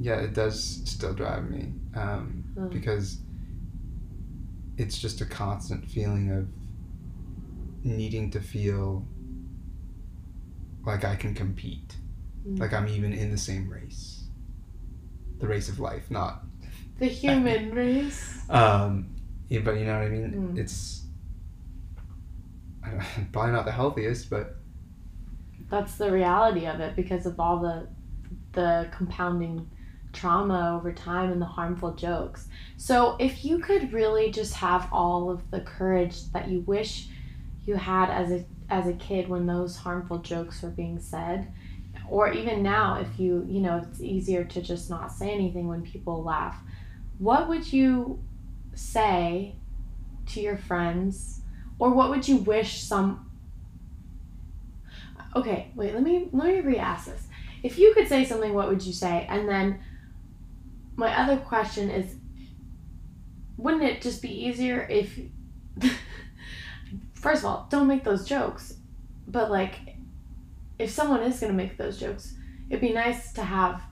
yeah, 0.00 0.16
it 0.16 0.34
does 0.34 0.82
still 0.84 1.14
drive 1.14 1.48
me. 1.48 1.72
Um, 1.94 2.42
Mm. 2.56 2.70
because 2.72 3.20
it's 4.76 4.98
just 4.98 5.20
a 5.20 5.24
constant 5.26 5.88
feeling 5.88 6.30
of 6.32 6.48
needing 7.84 8.32
to 8.32 8.40
feel 8.40 9.06
like 10.84 11.04
I 11.04 11.14
can 11.14 11.34
compete, 11.34 11.85
Mm. 12.46 12.58
like 12.60 12.72
I'm 12.72 12.88
even 12.88 13.12
in 13.12 13.30
the 13.30 13.38
same 13.38 13.68
race, 13.68 14.24
the 15.38 15.46
race 15.46 15.68
of 15.68 15.78
life, 15.80 16.10
not. 16.10 16.42
the 16.98 17.06
human 17.06 17.70
race. 17.74 18.38
Um, 18.48 19.14
yeah, 19.48 19.60
but 19.60 19.76
you 19.78 19.84
know 19.84 19.94
what 19.98 20.06
I 20.06 20.08
mean. 20.08 20.52
Mm. 20.54 20.58
It's 20.58 21.02
I 22.84 22.90
don't- 22.90 23.02
probably 23.32 23.52
not 23.52 23.64
the 23.64 23.72
healthiest, 23.72 24.30
but 24.30 24.56
That's 25.70 25.96
the 25.96 26.10
reality 26.12 26.66
of 26.66 26.80
it 26.80 26.94
because 26.96 27.26
of 27.26 27.38
all 27.40 27.58
the 27.58 27.88
the 28.52 28.88
compounding 28.90 29.68
trauma 30.14 30.74
over 30.78 30.92
time 30.92 31.30
and 31.30 31.42
the 31.42 31.46
harmful 31.46 31.92
jokes. 31.92 32.48
So 32.78 33.16
if 33.18 33.44
you 33.44 33.58
could 33.58 33.92
really 33.92 34.30
just 34.30 34.54
have 34.54 34.88
all 34.90 35.28
of 35.30 35.50
the 35.50 35.60
courage 35.60 36.30
that 36.32 36.48
you 36.48 36.60
wish 36.60 37.08
you 37.66 37.74
had 37.76 38.08
as 38.08 38.30
a 38.30 38.44
as 38.70 38.86
a 38.86 38.94
kid 38.94 39.28
when 39.28 39.46
those 39.46 39.76
harmful 39.76 40.18
jokes 40.18 40.62
were 40.62 40.70
being 40.70 40.98
said 41.00 41.52
or 42.10 42.32
even 42.32 42.62
now 42.62 42.98
if 43.00 43.18
you 43.18 43.46
you 43.48 43.60
know 43.60 43.84
it's 43.88 44.00
easier 44.00 44.44
to 44.44 44.60
just 44.60 44.88
not 44.90 45.10
say 45.12 45.30
anything 45.30 45.68
when 45.68 45.82
people 45.82 46.22
laugh 46.22 46.56
what 47.18 47.48
would 47.48 47.72
you 47.72 48.22
say 48.74 49.56
to 50.26 50.40
your 50.40 50.56
friends? 50.56 51.40
Or 51.78 51.90
what 51.90 52.10
would 52.10 52.26
you 52.26 52.38
wish 52.38 52.82
some 52.82 53.22
okay 55.34 55.70
wait 55.74 55.92
let 55.92 56.02
me 56.02 56.28
let 56.32 56.48
me 56.48 56.60
re-ask 56.60 57.06
this. 57.06 57.26
If 57.62 57.78
you 57.78 57.92
could 57.92 58.08
say 58.08 58.24
something 58.24 58.54
what 58.54 58.68
would 58.68 58.82
you 58.82 58.92
say? 58.92 59.26
And 59.28 59.46
then 59.48 59.80
my 60.96 61.14
other 61.14 61.36
question 61.36 61.90
is 61.90 62.14
wouldn't 63.58 63.82
it 63.82 64.00
just 64.00 64.22
be 64.22 64.46
easier 64.46 64.86
if 64.88 65.18
first 67.12 67.42
of 67.42 67.46
all 67.46 67.66
don't 67.70 67.86
make 67.86 68.04
those 68.04 68.26
jokes 68.26 68.74
but 69.28 69.50
like 69.50 69.95
if 70.78 70.90
someone 70.90 71.22
is 71.22 71.40
going 71.40 71.52
to 71.52 71.56
make 71.56 71.76
those 71.76 71.98
jokes 71.98 72.34
it'd 72.68 72.80
be 72.80 72.92
nice 72.92 73.32
to 73.32 73.42
have 73.42 73.82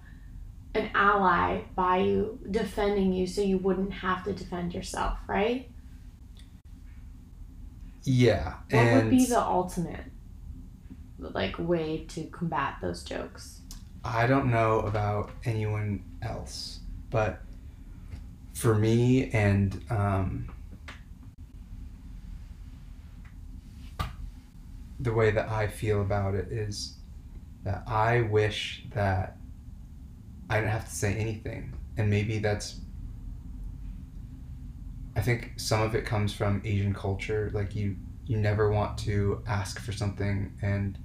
an 0.74 0.90
ally 0.94 1.60
by 1.76 1.98
you 1.98 2.38
defending 2.50 3.12
you 3.12 3.26
so 3.26 3.40
you 3.40 3.58
wouldn't 3.58 3.92
have 3.92 4.24
to 4.24 4.32
defend 4.32 4.74
yourself 4.74 5.18
right? 5.26 5.70
Yeah, 8.02 8.54
what 8.70 8.92
would 8.92 9.10
be 9.10 9.24
the 9.24 9.40
ultimate 9.40 10.04
like 11.18 11.58
way 11.58 12.04
to 12.08 12.24
combat 12.24 12.76
those 12.82 13.02
jokes? 13.02 13.60
I 14.04 14.26
don't 14.26 14.50
know 14.50 14.80
about 14.80 15.30
anyone 15.44 16.04
else, 16.20 16.80
but 17.08 17.40
for 18.52 18.74
me 18.74 19.30
and 19.30 19.82
um, 19.88 20.53
the 25.00 25.12
way 25.12 25.30
that 25.30 25.48
I 25.48 25.66
feel 25.66 26.00
about 26.00 26.34
it 26.34 26.48
is 26.50 26.96
that 27.64 27.82
I 27.86 28.22
wish 28.22 28.84
that 28.94 29.36
I 30.48 30.56
didn't 30.56 30.70
have 30.70 30.88
to 30.88 30.94
say 30.94 31.14
anything. 31.14 31.74
And 31.96 32.10
maybe 32.10 32.38
that's 32.38 32.80
I 35.16 35.20
think 35.20 35.52
some 35.56 35.80
of 35.80 35.94
it 35.94 36.04
comes 36.04 36.32
from 36.32 36.60
Asian 36.64 36.92
culture. 36.92 37.50
Like 37.54 37.74
you 37.74 37.96
you 38.26 38.36
never 38.36 38.70
want 38.70 38.98
to 38.98 39.42
ask 39.46 39.78
for 39.80 39.92
something 39.92 40.52
and 40.62 40.98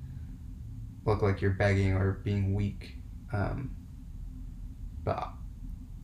look 1.05 1.21
like 1.21 1.41
you're 1.41 1.51
begging 1.51 1.93
or 1.93 2.13
being 2.23 2.53
weak. 2.53 2.95
Um, 3.31 3.75
but 5.03 5.29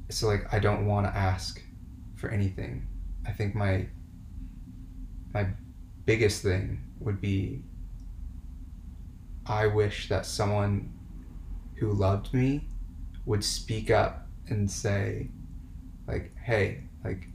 so 0.10 0.28
like 0.28 0.54
I 0.54 0.60
don't 0.60 0.86
want 0.86 1.08
to 1.08 1.16
ask 1.16 1.62
for 2.16 2.30
anything. 2.30 2.88
I 3.26 3.32
think 3.32 3.56
my 3.56 3.88
my 5.34 5.48
biggest 6.06 6.44
thing 6.44 6.80
would 7.00 7.20
be 7.20 7.62
I 9.48 9.68
wish 9.68 10.10
that 10.10 10.26
someone 10.26 10.92
who 11.76 11.92
loved 11.92 12.34
me 12.34 12.68
would 13.26 13.44
speak 13.44 13.90
up 13.92 14.28
and 14.48 14.70
say 14.70 15.30
like 16.08 16.32
hey 16.44 16.84
like 17.04 17.28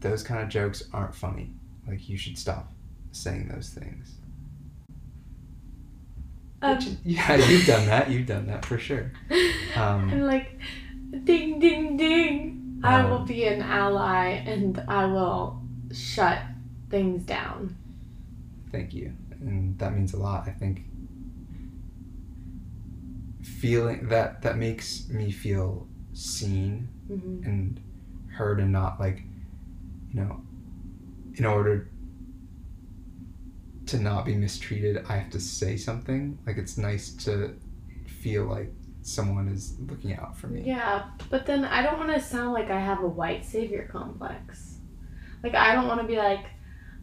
those 0.00 0.22
kind 0.22 0.40
of 0.42 0.48
jokes 0.48 0.82
aren't 0.92 1.14
funny 1.14 1.50
like 1.86 2.08
you 2.08 2.16
should 2.16 2.36
stop 2.38 2.72
saying 3.12 3.48
those 3.48 3.68
things 3.70 4.14
Um, 6.62 6.76
Which- 6.76 6.88
yeah 7.04 7.34
you've 7.36 7.66
done 7.66 7.86
that 7.86 8.10
you've 8.10 8.26
done 8.26 8.46
that 8.46 8.64
for 8.64 8.78
sure 8.78 9.12
um, 9.76 10.10
and 10.10 10.26
like, 10.26 10.58
ding, 11.24 11.58
ding, 11.58 11.96
ding. 11.96 12.80
I 12.84 13.00
Um, 13.02 13.10
will 13.10 13.24
be 13.26 13.44
an 13.44 13.62
ally 13.62 14.28
and 14.46 14.82
I 14.88 15.04
will 15.06 15.60
shut 15.92 16.38
things 16.90 17.22
down. 17.24 17.76
Thank 18.72 18.92
you. 18.94 19.12
And 19.46 19.78
that 19.78 19.94
means 19.94 20.14
a 20.14 20.16
lot. 20.16 20.46
I 20.46 20.50
think 20.50 20.84
feeling 23.42 24.08
that 24.08 24.42
that 24.42 24.56
makes 24.56 25.08
me 25.08 25.30
feel 25.30 25.86
seen 26.12 26.88
hmm 27.08 27.42
and 27.44 27.80
heard 28.32 28.60
and 28.60 28.72
not 28.72 28.98
like 29.00 29.24
you 30.10 30.20
know 30.20 30.40
in 31.34 31.44
order 31.44 31.88
to 33.86 33.98
not 33.98 34.24
be 34.24 34.34
mistreated 34.34 35.04
I 35.08 35.16
have 35.16 35.30
to 35.30 35.40
say 35.40 35.76
something. 35.76 36.38
Like 36.46 36.56
it's 36.56 36.78
nice 36.78 37.12
to 37.24 37.54
feel 38.06 38.44
like 38.44 38.72
someone 39.02 39.48
is 39.48 39.74
looking 39.88 40.14
out 40.14 40.36
for 40.36 40.46
me. 40.46 40.62
Yeah, 40.64 41.04
but 41.28 41.44
then 41.44 41.64
I 41.64 41.82
don't 41.82 41.98
want 41.98 42.12
to 42.12 42.20
sound 42.20 42.52
like 42.52 42.70
I 42.70 42.80
have 42.80 43.02
a 43.02 43.08
white 43.08 43.44
savior 43.44 43.88
complex. 43.90 44.78
Like, 45.42 45.54
I 45.54 45.74
don't 45.74 45.88
want 45.88 46.00
to 46.00 46.06
be 46.06 46.16
like, 46.16 46.46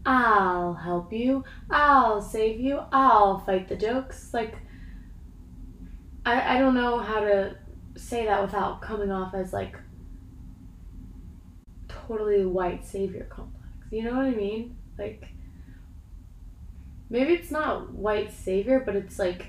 I'll 0.05 0.73
help 0.73 1.11
you, 1.11 1.43
I'll 1.69 2.21
save 2.21 2.59
you, 2.59 2.81
I'll 2.91 3.39
fight 3.39 3.67
the 3.67 3.75
jokes. 3.75 4.33
Like, 4.33 4.55
I, 6.25 6.55
I 6.55 6.59
don't 6.59 6.73
know 6.73 6.99
how 6.99 7.19
to 7.19 7.55
say 7.95 8.25
that 8.25 8.41
without 8.41 8.81
coming 8.81 9.11
off 9.11 9.33
as 9.33 9.51
like 9.51 9.75
totally 11.87 12.45
white 12.45 12.85
savior 12.85 13.27
complex. 13.29 13.65
You 13.91 14.03
know 14.03 14.15
what 14.15 14.25
I 14.25 14.31
mean? 14.31 14.77
Like, 14.97 15.27
maybe 17.09 17.33
it's 17.33 17.51
not 17.51 17.93
white 17.93 18.31
savior, 18.31 18.81
but 18.85 18.95
it's 18.95 19.19
like 19.19 19.47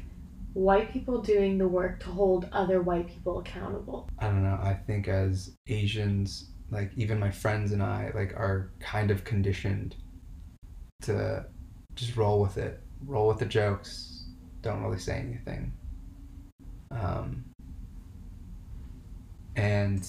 white 0.53 0.93
people 0.93 1.21
doing 1.23 1.59
the 1.59 1.69
work 1.69 2.01
to 2.01 2.07
hold 2.07 2.49
other 2.53 2.83
white 2.83 3.07
people 3.07 3.39
accountable. 3.39 4.09
I 4.19 4.27
don't 4.27 4.43
know. 4.43 4.59
I 4.63 4.75
think 4.75 5.09
as 5.09 5.53
Asians, 5.69 6.51
like 6.71 6.91
even 6.97 7.19
my 7.19 7.31
friends 7.31 7.73
and 7.73 7.83
I, 7.83 8.11
like 8.15 8.33
are 8.35 8.71
kind 8.81 9.11
of 9.11 9.25
conditioned 9.25 9.97
to 11.03 11.45
just 11.95 12.17
roll 12.17 12.41
with 12.41 12.57
it, 12.57 12.81
roll 13.07 13.29
with 13.29 13.39
the 13.39 13.47
jokes, 13.47 14.25
don't 14.63 14.83
really 14.83 14.99
say 14.99 15.19
anything. 15.19 15.73
Um, 16.91 17.45
and 19.57 20.07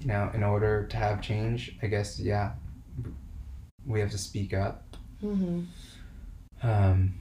you 0.00 0.06
know, 0.08 0.30
in 0.34 0.42
order 0.42 0.86
to 0.86 0.96
have 0.96 1.20
change, 1.20 1.76
I 1.82 1.86
guess 1.86 2.18
yeah, 2.20 2.52
we 3.86 4.00
have 4.00 4.10
to 4.10 4.18
speak 4.18 4.52
up. 4.54 4.96
Mm-hmm. 5.22 5.62
Um, 6.62 7.14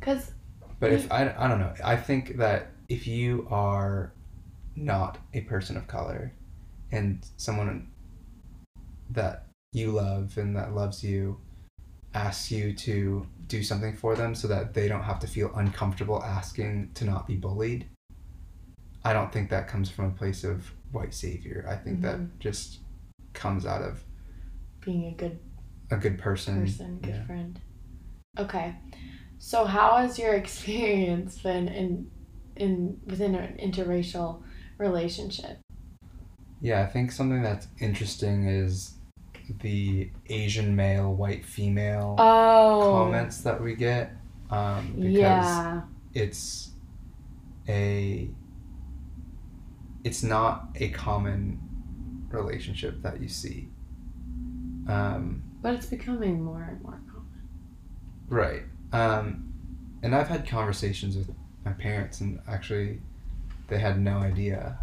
Cause 0.00 0.32
but 0.78 0.92
if 0.92 1.10
I, 1.10 1.34
I 1.36 1.48
don't 1.48 1.58
know, 1.58 1.72
I 1.84 1.96
think 1.96 2.36
that 2.36 2.68
if 2.88 3.06
you 3.06 3.46
are 3.50 4.12
not 4.76 5.18
a 5.34 5.40
person 5.42 5.76
of 5.76 5.86
color 5.88 6.32
and 6.92 7.24
someone 7.36 7.88
that 9.10 9.45
you 9.76 9.92
love 9.92 10.38
and 10.38 10.56
that 10.56 10.74
loves 10.74 11.04
you 11.04 11.38
asks 12.14 12.50
you 12.50 12.72
to 12.72 13.26
do 13.46 13.62
something 13.62 13.94
for 13.94 14.16
them 14.16 14.34
so 14.34 14.48
that 14.48 14.72
they 14.72 14.88
don't 14.88 15.02
have 15.02 15.20
to 15.20 15.26
feel 15.26 15.54
uncomfortable 15.54 16.22
asking 16.22 16.90
to 16.94 17.04
not 17.04 17.26
be 17.26 17.36
bullied, 17.36 17.86
I 19.04 19.12
don't 19.12 19.30
think 19.30 19.50
that 19.50 19.68
comes 19.68 19.90
from 19.90 20.06
a 20.06 20.10
place 20.10 20.42
of 20.42 20.72
white 20.92 21.12
savior. 21.12 21.66
I 21.68 21.76
think 21.76 22.00
that 22.00 22.16
mm-hmm. 22.16 22.38
just 22.40 22.78
comes 23.34 23.66
out 23.66 23.82
of 23.82 24.02
being 24.80 25.06
a 25.06 25.12
good 25.12 25.38
a 25.90 25.96
good 25.96 26.18
person. 26.18 26.62
person, 26.62 26.98
good 27.02 27.14
yeah. 27.14 27.26
friend. 27.26 27.60
Okay. 28.38 28.74
So 29.38 29.66
how 29.66 29.98
has 29.98 30.18
your 30.18 30.34
experience 30.42 31.38
been 31.38 31.68
in 31.68 32.10
in 32.56 32.98
within 33.04 33.34
an 33.34 33.58
interracial 33.58 34.42
relationship? 34.78 35.58
Yeah, 36.62 36.80
I 36.82 36.86
think 36.86 37.12
something 37.12 37.42
that's 37.42 37.68
interesting 37.78 38.48
is 38.48 38.95
the 39.60 40.10
Asian 40.28 40.74
male, 40.76 41.14
white 41.14 41.44
female 41.44 42.16
Oh. 42.18 42.90
comments 42.92 43.40
that 43.42 43.62
we 43.62 43.74
get. 43.74 44.12
Um, 44.50 44.92
because 44.96 45.12
Yeah. 45.12 45.82
it's 46.14 46.70
a 47.68 48.30
it's 50.04 50.22
not 50.22 50.68
a 50.76 50.88
common 50.90 51.58
relationship 52.30 53.02
that 53.02 53.20
you 53.20 53.28
see. 53.28 53.68
Um, 54.86 55.42
But 55.62 55.74
it's 55.74 55.86
becoming 55.86 56.44
more 56.44 56.62
and 56.62 56.80
more 56.82 57.00
common. 57.08 57.26
Right. 58.28 58.62
Um, 58.92 59.52
and 60.04 60.14
I've 60.14 60.28
had 60.28 60.46
conversations 60.46 61.16
with 61.16 61.34
my 61.64 61.72
parents, 61.72 62.20
and 62.20 62.38
actually, 62.46 63.00
they 63.66 63.78
had 63.80 63.98
no 64.00 64.18
idea 64.18 64.78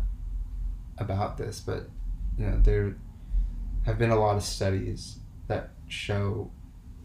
about 0.98 1.38
this. 1.38 1.62
But 1.62 1.90
you 2.38 2.46
know, 2.48 2.60
there 2.62 2.96
have 3.86 3.98
been 3.98 4.12
a 4.12 4.16
lot 4.16 4.36
of 4.36 4.44
studies 4.44 5.20
that 5.48 5.72
show 5.88 6.52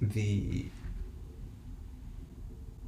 the 0.01 0.67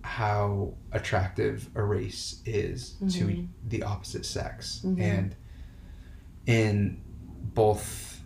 how 0.02 0.74
attractive 0.92 1.68
a 1.74 1.82
race 1.82 2.40
is 2.44 2.92
to 3.10 3.26
Mhm. 3.26 3.48
the 3.68 3.82
opposite 3.82 4.24
sex, 4.24 4.80
Mhm. 4.84 5.00
and 5.00 5.36
in 6.46 7.00
both 7.54 8.22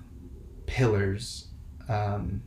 pillars. 0.67 1.49
Um, 1.89 2.43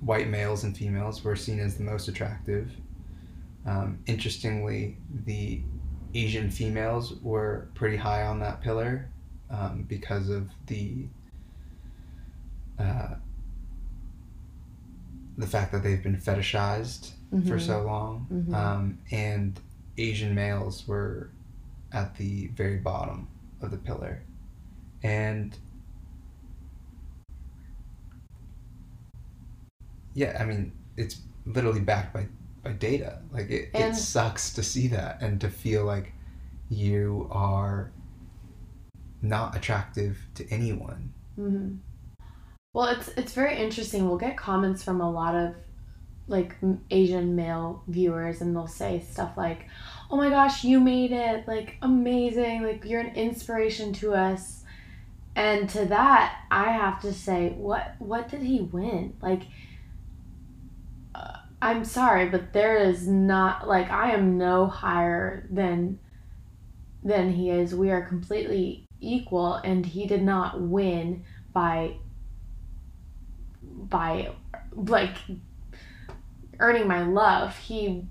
white 0.00 0.28
males 0.28 0.64
and 0.64 0.76
females 0.76 1.24
were 1.24 1.36
seen 1.36 1.58
as 1.60 1.76
the 1.76 1.82
most 1.84 2.08
attractive. 2.08 2.72
Um, 3.66 3.98
interestingly, 4.06 4.96
the 5.24 5.62
Asian 6.14 6.50
females 6.50 7.14
were 7.20 7.68
pretty 7.74 7.96
high 7.96 8.24
on 8.24 8.38
that 8.40 8.60
pillar 8.60 9.08
um, 9.50 9.82
because 9.88 10.28
of 10.28 10.48
the 10.66 11.08
uh, 12.80 13.14
the 15.38 15.46
fact 15.46 15.72
that 15.72 15.82
they've 15.82 16.02
been 16.02 16.16
fetishized 16.16 17.12
for 17.30 17.56
Mhm. 17.58 17.60
so 17.60 17.82
long, 17.84 18.26
Mhm. 18.32 18.54
um, 18.54 18.98
and 19.10 19.60
Asian 19.96 20.34
males 20.34 20.86
were 20.88 21.30
at 21.92 22.16
the 22.16 22.48
very 22.48 22.76
bottom 22.78 23.28
of 23.60 23.70
the 23.70 23.76
pillar, 23.78 24.22
and 25.02 25.56
yeah, 30.14 30.36
I 30.40 30.44
mean, 30.44 30.72
it's 30.96 31.20
literally 31.46 31.80
backed 31.80 32.12
by 32.12 32.26
by 32.62 32.72
data. 32.72 33.22
Like 33.32 33.48
it, 33.50 33.70
And- 33.72 33.94
it 33.94 33.96
sucks 33.96 34.52
to 34.54 34.62
see 34.62 34.88
that 34.88 35.22
and 35.22 35.40
to 35.40 35.48
feel 35.48 35.86
like 35.86 36.12
you 36.68 37.26
are 37.30 37.90
not 39.22 39.56
attractive 39.56 40.26
to 40.34 40.46
anyone. 40.50 41.12
hmm 41.36 41.76
Well, 42.72 42.86
it's 42.86 43.08
it's 43.16 43.32
very 43.32 43.56
interesting. 43.58 44.06
We'll 44.08 44.18
get 44.18 44.36
comments 44.36 44.82
from 44.82 45.00
a 45.00 45.10
lot 45.10 45.34
of 45.34 45.54
like 46.28 46.54
Asian 46.90 47.34
male 47.34 47.82
viewers, 47.88 48.40
and 48.40 48.54
they'll 48.54 48.68
say 48.68 49.00
stuff 49.10 49.36
like, 49.36 49.66
"Oh 50.10 50.16
my 50.16 50.30
gosh, 50.30 50.62
you 50.64 50.78
made 50.80 51.10
it! 51.12 51.48
Like 51.48 51.76
amazing! 51.82 52.62
Like 52.62 52.84
you're 52.84 53.00
an 53.00 53.16
inspiration 53.16 53.92
to 53.94 54.14
us." 54.14 54.64
And 55.36 55.68
to 55.70 55.86
that, 55.86 56.44
I 56.50 56.72
have 56.72 57.00
to 57.02 57.12
say, 57.12 57.50
what 57.50 57.96
what 57.98 58.28
did 58.28 58.42
he 58.42 58.60
win? 58.60 59.16
Like, 59.22 59.42
uh, 61.14 61.38
I'm 61.62 61.84
sorry, 61.84 62.28
but 62.28 62.52
there 62.52 62.76
is 62.78 63.06
not 63.08 63.68
like 63.68 63.90
I 63.90 64.12
am 64.12 64.38
no 64.38 64.66
higher 64.66 65.46
than 65.50 65.98
than 67.02 67.32
he 67.32 67.50
is. 67.50 67.74
We 67.74 67.90
are 67.90 68.02
completely 68.02 68.86
equal, 69.00 69.54
and 69.54 69.86
he 69.86 70.06
did 70.06 70.22
not 70.22 70.60
win 70.60 71.24
by 71.52 71.96
by 73.90 74.32
like 74.72 75.16
earning 76.58 76.86
my 76.86 77.02
love. 77.02 77.56
He, 77.58 78.06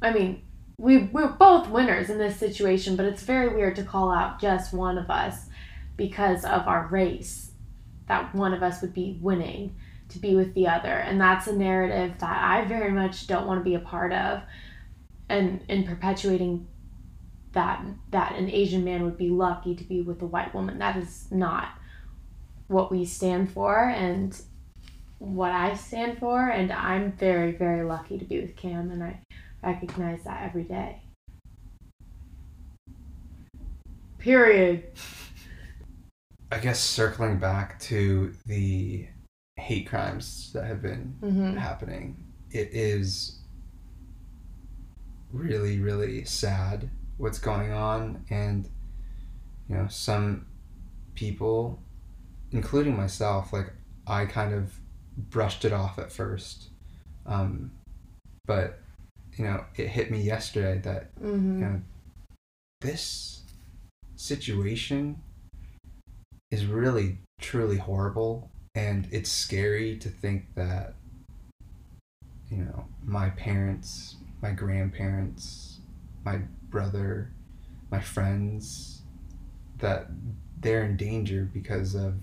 I 0.00 0.12
mean, 0.12 0.42
we 0.78 0.98
we're 0.98 1.28
both 1.28 1.68
winners 1.68 2.08
in 2.08 2.18
this 2.18 2.36
situation, 2.36 2.96
but 2.96 3.04
it's 3.04 3.22
very 3.22 3.54
weird 3.54 3.76
to 3.76 3.82
call 3.82 4.10
out 4.10 4.40
just 4.40 4.72
one 4.72 4.96
of 4.96 5.10
us 5.10 5.46
because 5.96 6.44
of 6.44 6.66
our 6.66 6.86
race. 6.90 7.50
That 8.08 8.34
one 8.34 8.54
of 8.54 8.62
us 8.62 8.80
would 8.80 8.94
be 8.94 9.18
winning 9.20 9.76
to 10.08 10.18
be 10.18 10.34
with 10.34 10.54
the 10.54 10.66
other, 10.66 10.88
and 10.88 11.20
that's 11.20 11.46
a 11.46 11.54
narrative 11.54 12.18
that 12.18 12.42
I 12.42 12.64
very 12.64 12.90
much 12.90 13.26
don't 13.26 13.46
want 13.46 13.60
to 13.60 13.64
be 13.64 13.74
a 13.74 13.80
part 13.80 14.12
of, 14.12 14.40
and 15.28 15.62
in 15.68 15.84
perpetuating 15.84 16.66
that 17.52 17.84
that 18.10 18.36
an 18.36 18.50
Asian 18.50 18.84
man 18.84 19.04
would 19.04 19.18
be 19.18 19.28
lucky 19.28 19.74
to 19.74 19.84
be 19.84 20.00
with 20.00 20.22
a 20.22 20.26
white 20.26 20.54
woman. 20.54 20.78
That 20.78 20.96
is 20.96 21.26
not 21.30 21.68
what 22.68 22.90
we 22.90 23.04
stand 23.04 23.52
for, 23.52 23.84
and 23.84 24.40
what 25.20 25.52
I 25.52 25.74
stand 25.74 26.18
for, 26.18 26.48
and 26.48 26.72
I'm 26.72 27.12
very, 27.12 27.52
very 27.52 27.84
lucky 27.84 28.18
to 28.18 28.24
be 28.24 28.40
with 28.40 28.56
Cam, 28.56 28.90
and 28.90 29.04
I 29.04 29.20
recognize 29.62 30.24
that 30.24 30.42
every 30.42 30.64
day. 30.64 31.02
Period. 34.18 34.84
I 36.50 36.58
guess 36.58 36.80
circling 36.80 37.38
back 37.38 37.78
to 37.80 38.32
the 38.46 39.06
hate 39.56 39.86
crimes 39.86 40.50
that 40.54 40.64
have 40.64 40.82
been 40.82 41.14
Mm-hmm. 41.22 41.56
happening, 41.56 42.24
it 42.50 42.70
is 42.72 43.38
really, 45.32 45.78
really 45.80 46.24
sad 46.24 46.90
what's 47.18 47.38
going 47.38 47.72
on. 47.72 48.24
And, 48.30 48.68
you 49.68 49.76
know, 49.76 49.86
some 49.88 50.46
people, 51.14 51.78
including 52.52 52.96
myself, 52.96 53.52
like, 53.52 53.72
I 54.06 54.24
kind 54.24 54.54
of 54.54 54.72
brushed 55.16 55.64
it 55.64 55.72
off 55.72 55.98
at 55.98 56.12
first. 56.12 56.70
Um, 57.26 57.72
but, 58.46 58.80
you 59.36 59.44
know, 59.44 59.64
it 59.76 59.88
hit 59.88 60.10
me 60.10 60.22
yesterday 60.22 60.78
that 60.84 61.14
Mm-hmm. 61.20 61.60
you 61.60 61.64
know, 61.66 61.80
this 62.80 63.42
situation 64.16 65.20
is 66.50 66.66
really 66.66 67.18
truly 67.40 67.76
horrible 67.78 68.50
and 68.74 69.08
it's 69.10 69.30
scary 69.30 69.96
to 69.96 70.08
think 70.08 70.44
that 70.54 70.94
you 72.50 72.58
know 72.58 72.84
my 73.04 73.30
parents 73.30 74.16
my 74.42 74.50
grandparents 74.50 75.78
my 76.24 76.38
brother 76.68 77.30
my 77.90 78.00
friends 78.00 79.02
that 79.78 80.08
they're 80.60 80.84
in 80.84 80.96
danger 80.96 81.48
because 81.52 81.94
of 81.94 82.14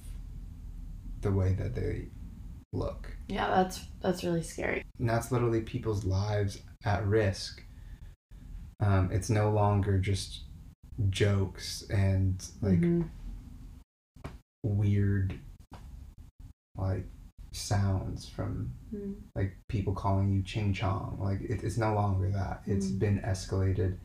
the 1.22 1.32
way 1.32 1.54
that 1.54 1.74
they 1.74 2.06
look 2.74 3.16
Yeah, 3.28 3.48
that's 3.50 3.86
that's 4.02 4.24
really 4.24 4.44
scary. 4.44 4.84
and 5.00 5.10
that's 5.10 5.32
literally 5.32 5.62
people's 5.62 6.04
lives 6.06 6.62
at 6.86 7.06
risk. 7.06 7.64
Um, 8.80 9.10
it's 9.12 9.30
no 9.30 9.50
longer 9.50 9.98
just 9.98 10.42
jokes 11.10 11.84
and 11.90 12.46
like 12.62 12.80
Mhm. 12.80 13.10
weird 14.64 15.40
like 16.78 17.06
sounds 17.52 18.28
from 18.30 18.72
Mhm. 18.94 19.16
like 19.36 19.58
people 19.68 19.94
calling 19.94 20.32
you 20.32 20.44
ching 20.44 20.74
chong. 20.74 21.18
Like 21.20 21.42
it, 21.42 21.64
it's 21.64 21.78
no 21.78 21.94
longer 21.96 22.30
that. 22.32 22.62
It's 22.68 22.88
Mm. 22.88 23.00
been 23.00 23.20
escalated 23.22 23.98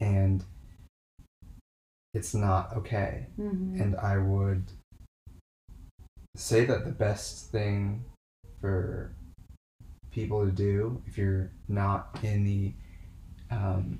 and 0.00 0.44
it's 2.14 2.34
not 2.34 2.74
okay. 2.76 3.26
Mhm. 3.38 3.80
And 3.80 3.96
I 3.96 4.18
would 4.18 4.70
say 6.38 6.64
that 6.64 6.84
the 6.84 6.92
best 6.92 7.50
thing 7.50 8.04
for 8.60 9.10
people 10.12 10.44
to 10.44 10.52
do 10.52 11.02
if 11.06 11.18
you're 11.18 11.50
not 11.66 12.16
in 12.22 12.44
the 12.44 12.72
um, 13.50 13.98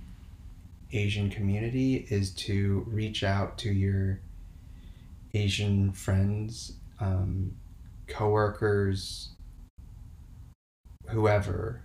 Asian 0.92 1.31
community 1.31 2.07
is 2.11 2.31
to 2.31 2.85
reach 2.87 3.24
out 3.24 3.59
to 3.59 3.72
your 3.72 4.20
Asian 5.35 5.92
friends, 5.92 6.74
um, 7.01 7.57
coworkers, 8.07 9.31
whoever, 11.09 11.83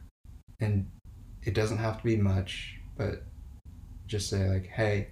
and 0.60 0.88
it 1.44 1.56
doesn't 1.56 1.80
have 1.80 1.98
to 1.98 2.04
be 2.04 2.16
much, 2.16 2.80
but 2.96 3.24
just 4.06 4.30
say 4.30 4.48
like, 4.48 4.68
"Hey, 4.68 5.08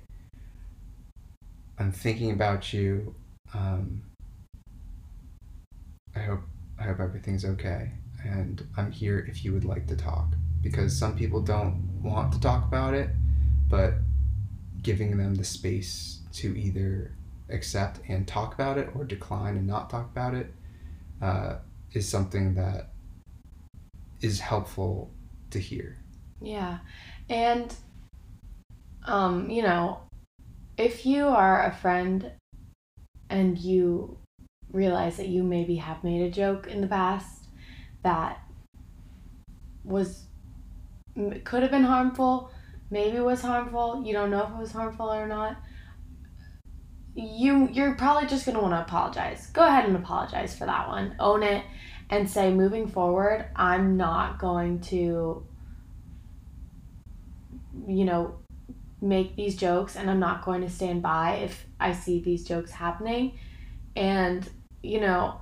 I'm 1.80 1.92
thinking 1.92 2.32
about 2.32 2.72
you. 2.74 3.16
Um, 3.54 4.04
hope 6.92 7.00
everything's 7.00 7.46
okay, 7.46 7.92
and 8.24 8.66
I'm 8.78 8.92
here 8.92 9.26
if 9.30 9.44
you 9.44 9.54
would 9.54 9.66
like 9.66 9.88
to 9.88 9.96
talk." 9.96 10.34
Because 10.62 10.98
some 10.98 11.18
people 11.18 11.42
don't 11.42 12.02
want 12.04 12.32
to 12.34 12.40
talk 12.40 12.66
about 12.66 12.94
it, 12.94 13.10
but 13.68 13.96
giving 14.82 15.18
them 15.18 15.36
the 15.36 15.44
space 15.44 16.20
to 16.34 16.58
either 16.58 17.14
accept 17.50 18.00
and 18.08 18.28
talk 18.28 18.54
about 18.54 18.78
it 18.78 18.90
or 18.96 19.04
decline 19.04 19.58
and 19.58 19.68
not 19.68 19.90
talk 19.90 20.10
about 20.12 20.34
it 20.34 20.54
uh, 21.22 21.56
is 21.94 22.08
something 22.08 22.56
that 22.56 22.92
is 24.22 24.40
helpful 24.40 25.12
to 25.50 25.60
hear. 25.60 25.98
Yeah. 26.42 26.80
And 27.30 27.74
um, 29.06 29.50
you 29.50 29.64
know, 29.64 30.00
if 30.78 31.06
you 31.06 31.28
are 31.28 31.66
a 31.66 31.74
friend 31.74 32.32
and 33.30 33.58
you 33.58 34.18
realize 34.72 35.18
that 35.18 35.28
you 35.28 35.44
maybe 35.44 35.76
have 35.76 36.04
made 36.04 36.22
a 36.22 36.32
joke 36.32 36.68
in 36.68 36.82
the 36.82 36.88
past 36.88 37.46
that 38.04 38.40
was 39.84 40.26
could 41.44 41.62
have 41.62 41.72
been 41.72 41.84
harmful, 41.84 42.52
maybe 42.90 43.20
was 43.20 43.42
harmful, 43.42 44.04
you 44.06 44.14
don't 44.14 44.32
know 44.32 44.44
if 44.44 44.50
it 44.50 44.58
was 44.58 44.72
harmful 44.72 45.12
or 45.12 45.28
not. 45.28 45.58
You 47.14 47.68
you're 47.72 47.96
probably 47.96 48.28
just 48.28 48.46
going 48.46 48.56
to 48.56 48.62
want 48.62 48.74
to 48.74 48.82
apologize. 48.82 49.48
Go 49.48 49.66
ahead 49.66 49.86
and 49.86 49.96
apologize 49.96 50.58
for 50.58 50.66
that 50.66 50.88
one. 50.88 51.16
Own 51.20 51.44
it 51.44 51.66
and 52.10 52.30
say 52.30 52.54
moving 52.54 52.88
forward, 52.88 53.50
I'm 53.56 53.98
not 53.98 54.40
going 54.40 54.80
to 54.82 55.46
you 57.88 58.06
know, 58.06 58.36
make 59.02 59.36
these 59.36 59.56
jokes 59.56 59.96
and 59.96 60.10
I'm 60.10 60.20
not 60.20 60.46
going 60.46 60.62
to 60.62 60.70
stand 60.70 61.02
by 61.02 61.36
if 61.38 61.66
I 61.80 61.94
see 61.94 62.22
these 62.22 62.44
jokes 62.44 62.72
happening. 62.72 63.38
And, 63.96 64.48
you 64.84 65.00
know, 65.00 65.40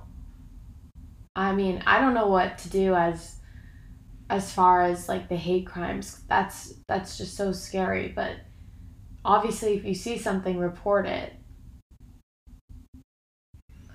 I 1.34 1.52
mean, 1.52 1.82
I 1.86 2.00
don't 2.00 2.14
know 2.14 2.28
what 2.28 2.58
to 2.58 2.68
do 2.68 2.94
as 2.94 3.36
as 4.28 4.52
far 4.52 4.82
as 4.82 5.08
like 5.08 5.28
the 5.28 5.36
hate 5.36 5.66
crimes. 5.66 6.22
That's 6.28 6.74
that's 6.88 7.18
just 7.18 7.36
so 7.36 7.52
scary, 7.52 8.12
but 8.14 8.36
obviously 9.24 9.74
if 9.74 9.84
you 9.84 9.94
see 9.94 10.18
something 10.18 10.58
report 10.58 11.06
it. 11.06 11.34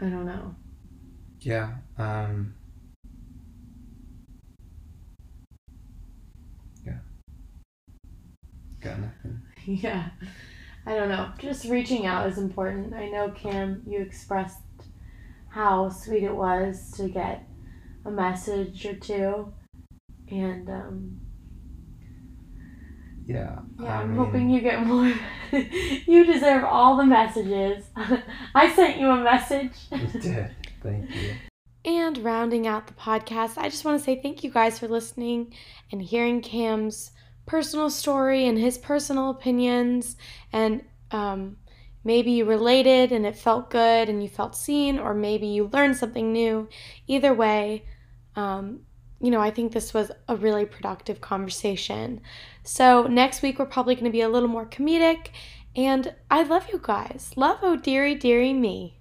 I 0.01 0.05
don't 0.05 0.25
know. 0.25 0.55
Yeah. 1.39 1.75
Um, 1.97 2.53
yeah. 6.85 6.97
Got 8.81 8.99
nothing. 8.99 9.41
Yeah. 9.65 10.09
I 10.85 10.93
don't 10.93 11.09
know. 11.09 11.31
Just 11.39 11.65
reaching 11.65 12.05
out 12.05 12.29
is 12.29 12.37
important. 12.37 12.93
I 12.93 13.07
know, 13.07 13.31
Cam, 13.31 13.81
you 13.87 13.99
expressed 13.99 14.59
how 15.55 15.87
sweet 15.87 16.23
it 16.23 16.35
was 16.35 16.91
to 16.91 17.07
get 17.07 17.47
a 18.05 18.11
message 18.11 18.85
or 18.85 18.93
two. 18.95 19.53
And, 20.29 20.69
um, 20.69 21.17
Yeah. 23.25 23.59
yeah, 23.79 23.99
I 23.99 24.01
I'm 24.01 24.09
mean, 24.09 24.17
hoping 24.17 24.49
you 24.49 24.59
get 24.59 24.85
more. 24.85 25.13
you 25.53 26.25
deserve 26.25 26.65
all 26.65 26.97
the 26.97 27.05
messages. 27.05 27.85
I 28.53 28.69
sent 28.75 28.99
you 28.99 29.09
a 29.09 29.23
message. 29.23 29.71
You 29.91 30.07
did. 30.19 30.51
Thank 30.83 31.15
you. 31.15 31.33
And 31.85 32.17
rounding 32.17 32.67
out 32.67 32.87
the 32.87 32.93
podcast, 32.93 33.57
I 33.57 33.69
just 33.69 33.85
want 33.85 33.97
to 33.97 34.03
say 34.03 34.21
thank 34.21 34.43
you 34.43 34.51
guys 34.51 34.77
for 34.77 34.89
listening 34.89 35.53
and 35.89 36.01
hearing 36.01 36.41
Cam's 36.41 37.11
personal 37.45 37.89
story 37.89 38.45
and 38.45 38.57
his 38.57 38.77
personal 38.77 39.29
opinions. 39.29 40.17
And 40.51 40.83
um, 41.11 41.55
maybe 42.05 42.31
you 42.31 42.45
related 42.45 43.11
and 43.11 43.25
it 43.25 43.35
felt 43.35 43.69
good 43.69 44.07
and 44.07 44.23
you 44.23 44.29
felt 44.29 44.55
seen, 44.55 44.97
or 44.97 45.13
maybe 45.13 45.47
you 45.47 45.69
learned 45.73 45.97
something 45.97 46.31
new. 46.31 46.69
Either 47.07 47.33
way, 47.33 47.83
um, 48.37 48.81
you 49.19 49.31
know, 49.31 49.41
I 49.41 49.51
think 49.51 49.73
this 49.73 49.93
was 49.93 50.11
a 50.29 50.35
really 50.35 50.65
productive 50.65 51.19
conversation. 51.19 52.21
So 52.63 53.07
next 53.07 53.41
week, 53.41 53.59
we're 53.59 53.65
probably 53.65 53.95
going 53.95 54.05
to 54.05 54.11
be 54.11 54.21
a 54.21 54.29
little 54.29 54.47
more 54.49 54.65
comedic. 54.65 55.29
And 55.75 56.13
I 56.31 56.43
love 56.43 56.67
you 56.71 56.79
guys. 56.81 57.31
Love, 57.35 57.59
oh, 57.61 57.75
dearie, 57.75 58.15
dearie 58.15 58.53
me. 58.53 58.94